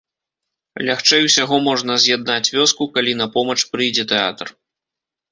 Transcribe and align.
Лягчэй 0.87 1.25
усяго 1.27 1.59
можна 1.67 1.97
з'яднаць 2.05 2.51
вёску, 2.55 2.87
калі 2.95 3.13
на 3.19 3.27
помач 3.35 3.57
прыйдзе 3.75 4.07
тэатр. 4.13 4.47